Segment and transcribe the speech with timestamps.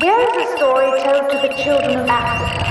[0.00, 2.70] Here is a story told to the children of Africa.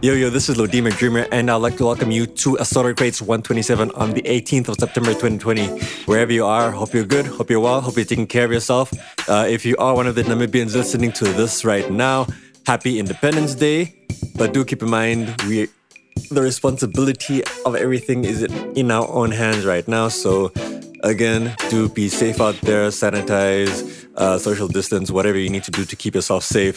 [0.00, 3.20] Yo, yo, this is Lodima Dreamer, and I'd like to welcome you to Assorted Crates
[3.20, 5.66] 127 on the 18th of September 2020.
[6.06, 8.90] Wherever you are, hope you're good, hope you're well, hope you're taking care of yourself.
[9.28, 12.26] Uh, if you are one of the Namibians listening to this right now,
[12.66, 14.06] happy Independence Day.
[14.36, 15.68] But do keep in mind, we
[16.30, 20.08] the responsibility of everything is in our own hands right now.
[20.08, 20.52] So,
[21.02, 25.84] again, do be safe out there, sanitize, uh, social distance, whatever you need to do
[25.84, 26.76] to keep yourself safe.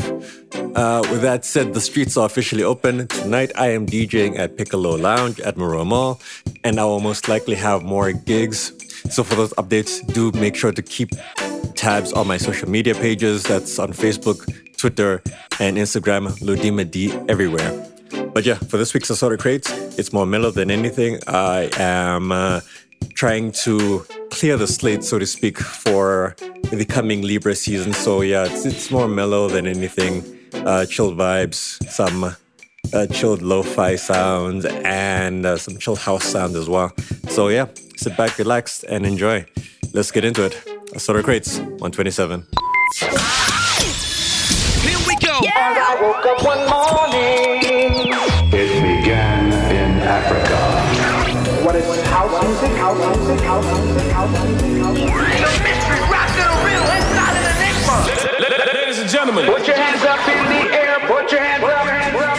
[0.75, 3.07] Uh, with that said, the streets are officially open.
[3.07, 6.19] Tonight, I am DJing at Piccolo Lounge at Maerua Mall,
[6.63, 8.71] and I will most likely have more gigs.
[9.09, 11.09] So, for those updates, do make sure to keep
[11.75, 13.43] tabs on my social media pages.
[13.43, 14.39] That's on Facebook,
[14.77, 15.21] Twitter,
[15.59, 17.89] and Instagram, Lodima D everywhere.
[18.33, 21.19] But yeah, for this week's Assorted Crates, it's more mellow than anything.
[21.27, 22.61] I am uh,
[23.15, 26.35] trying to clear the slate, so to speak, for
[26.71, 27.93] the coming Libra season.
[27.93, 30.23] So yeah, it's, it's more mellow than anything.
[30.53, 32.35] Uh, chilled vibes, some
[32.93, 36.91] uh, chilled lo-fi sounds, and uh, some chilled house sounds as well.
[37.29, 39.45] So yeah, sit back, relax, and enjoy.
[39.93, 40.63] Let's get into it.
[40.95, 42.45] Assorted Crates, 127.
[44.83, 45.39] Here we go.
[45.43, 48.13] I woke up one morning.
[48.53, 50.52] It began in Africa.
[51.63, 52.75] What is house music?
[52.75, 53.39] House music?
[53.47, 54.11] House music?
[54.11, 54.83] House music?
[54.83, 55.15] House music?
[55.15, 58.03] The mystery rockin' a riddle inside an enigma.
[58.73, 60.99] Ladies and gentlemen, Put your hands up in the air.
[61.07, 61.87] Put your hands up.
[61.87, 62.37] Hands up.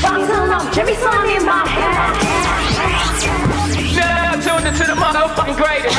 [0.00, 0.48] Hands up.
[0.64, 1.92] Box Jimmy song in my head.
[3.94, 5.98] Now tuned into the motherfucking greatest.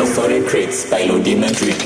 [0.00, 1.76] Assorted Crates by Lodima Dream.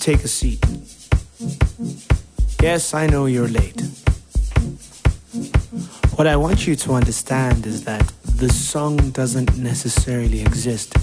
[0.00, 0.64] Take a seat.
[2.62, 3.80] Yes, I know you're late.
[6.16, 10.96] What I want you to understand is that the song doesn't necessarily exist.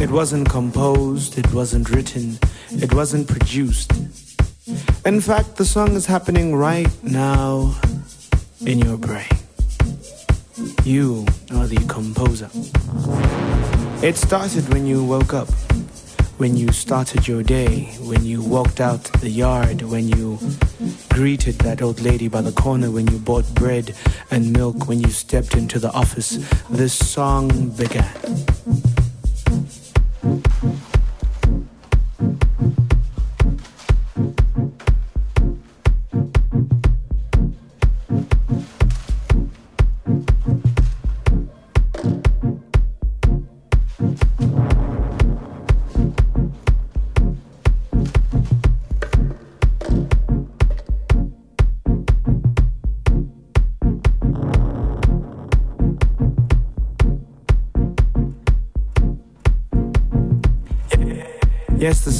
[0.00, 2.38] It wasn't composed, it wasn't written,
[2.72, 3.92] it wasn't produced.
[5.06, 7.74] In fact, the song is happening right now
[8.66, 9.28] in your brain.
[10.84, 12.50] You are the composer.
[14.04, 15.48] It started when you woke up,
[16.38, 20.38] when you started your day, when you walked out the yard, when you
[21.10, 23.94] greeted that old lady by the corner, when you bought bread
[24.30, 26.30] and milk, when you stepped into the office.
[26.70, 28.23] This song began.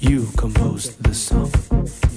[0.00, 2.09] You composed the song.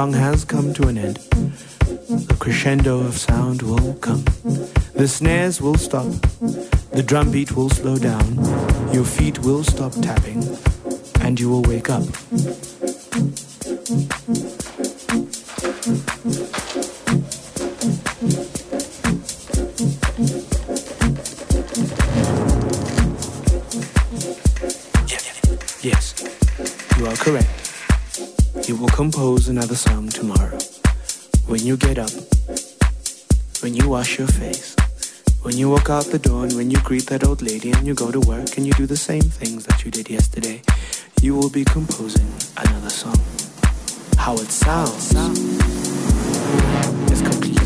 [0.00, 1.16] Song has come to an end.
[2.08, 4.24] The crescendo of sound will come.
[4.94, 6.06] The snares will stop.
[6.92, 8.36] The drum beat will slow down.
[8.94, 10.42] Your feet will stop tapping.
[11.20, 12.04] And you will wake up.
[29.70, 30.58] Another song tomorrow.
[31.46, 32.10] When you get up,
[33.62, 34.74] when you wash your face,
[35.42, 37.94] when you walk out the door, and when you greet that old lady, and you
[37.94, 40.60] go to work, and you do the same things that you did yesterday,
[41.22, 43.20] you will be composing another song.
[44.18, 45.14] How it sounds
[47.12, 47.59] is completely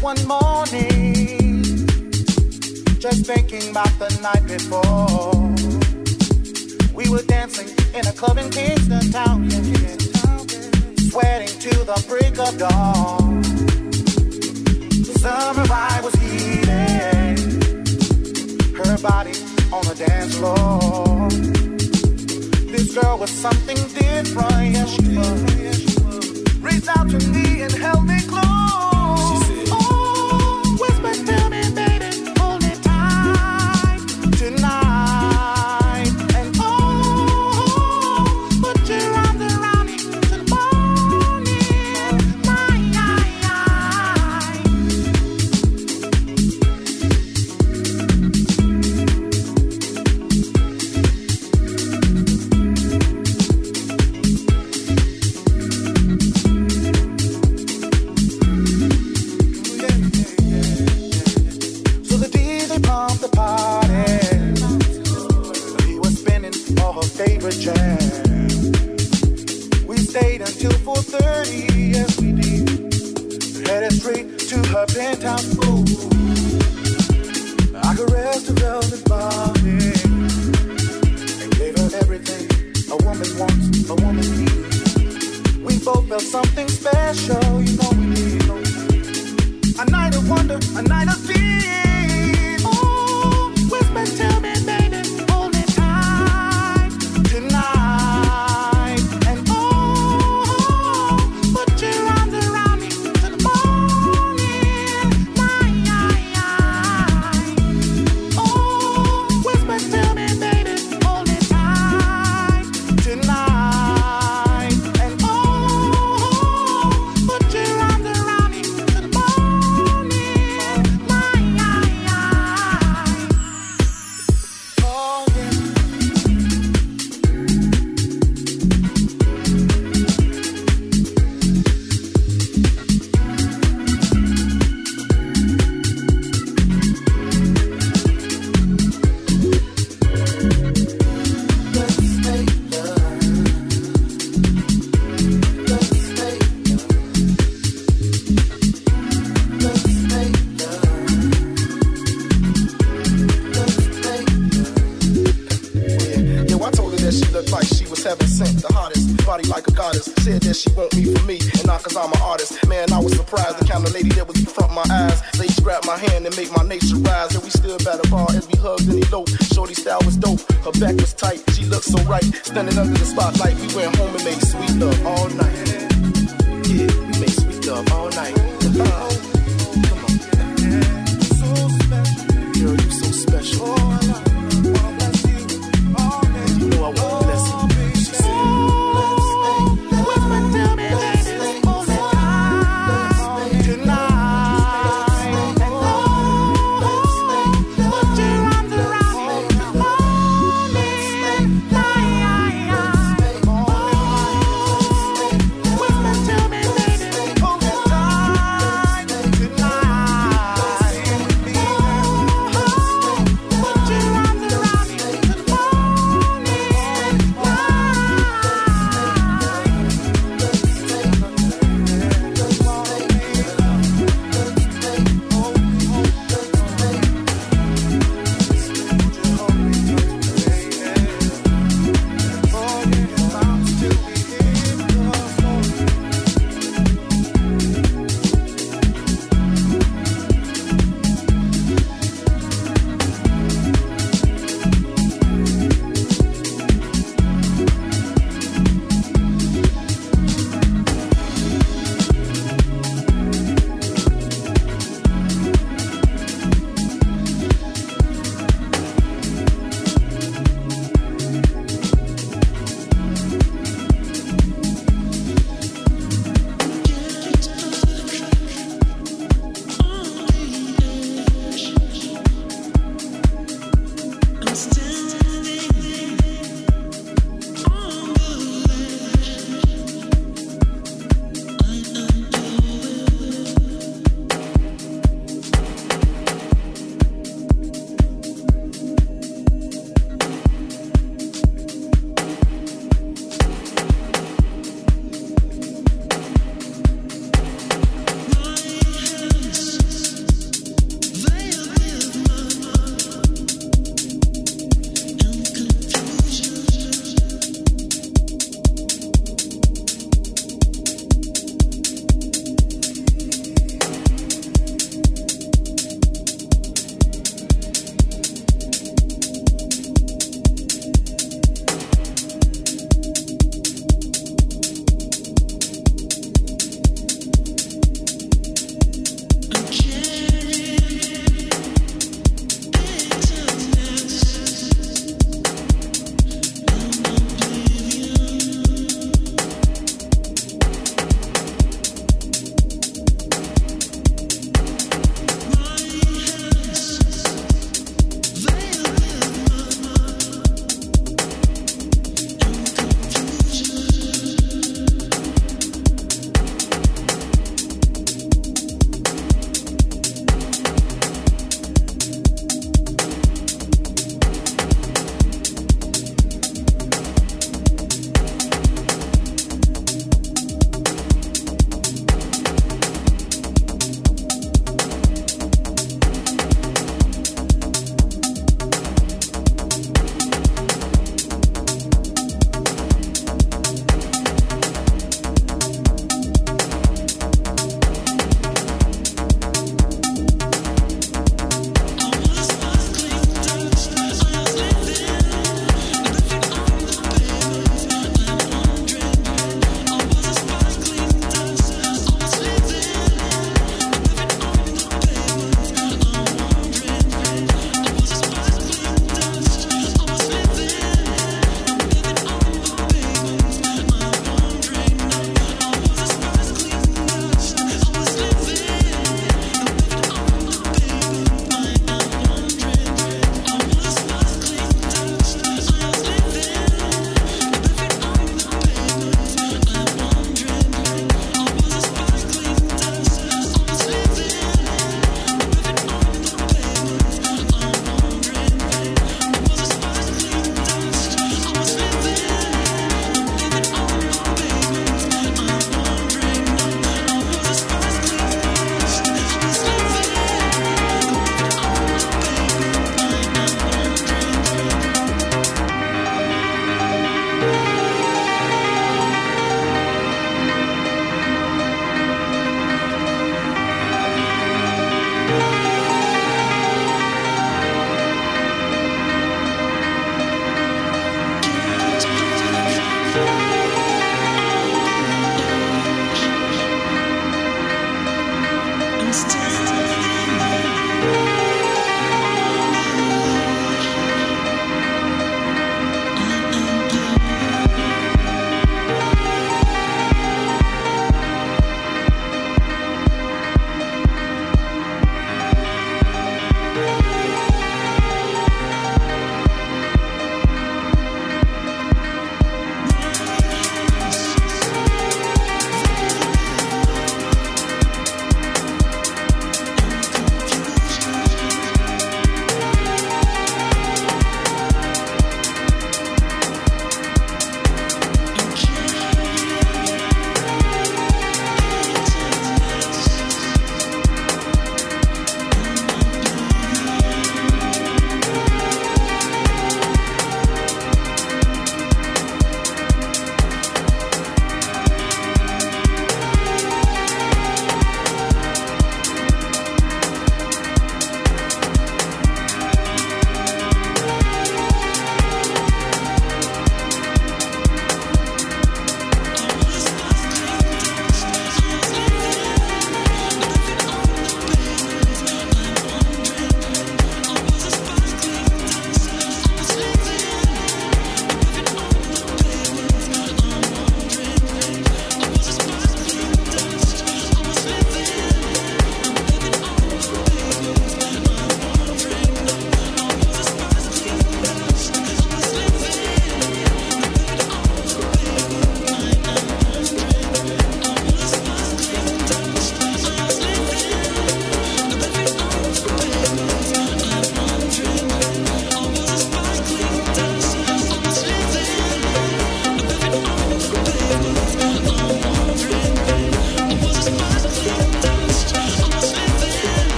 [0.00, 1.64] one morning.
[2.98, 5.34] Just thinking about the night before.
[6.94, 9.50] We were dancing in a club in Kingston town,
[11.10, 13.44] sweating to the break of dawn.
[15.04, 17.36] Summer vibe was heating,
[18.74, 19.32] her body
[19.72, 21.28] on the dance floor.
[22.70, 25.42] This girl was something different, yeah she was.
[26.60, 28.63] Reached out to me and held me close.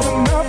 [0.00, 0.47] had enough.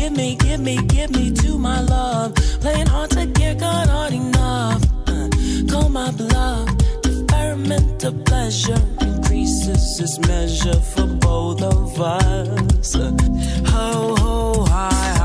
[0.00, 2.34] give me, give me, give me to my love.
[2.62, 4.82] Playing hard to get, got hard enough.
[5.06, 5.28] Uh,
[5.70, 6.68] call my bluff.
[7.02, 12.94] Deferment of pleasure increases its measure for both of us.
[12.96, 13.12] Uh,
[13.66, 15.19] ho, ho, high.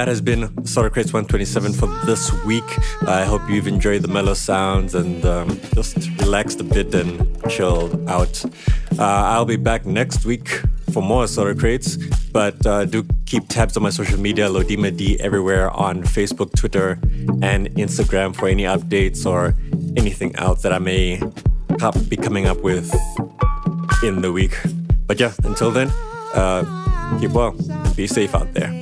[0.00, 2.64] That has been Solar Crates 127 for this week.
[3.06, 7.20] I hope you've enjoyed the mellow sounds and um, just relaxed a bit and
[7.50, 8.42] chilled out.
[8.98, 10.48] Uh, I'll be back next week
[10.94, 11.98] for more Solar Crates,
[12.32, 16.92] but uh, do keep tabs on my social media, Lodima D, everywhere on Facebook, Twitter,
[17.42, 19.54] and Instagram for any updates or
[19.98, 21.20] anything else that I may
[22.08, 22.90] be coming up with
[24.02, 24.56] in the week.
[25.06, 25.90] But yeah, until then,
[26.32, 28.79] uh, keep well and be safe out there.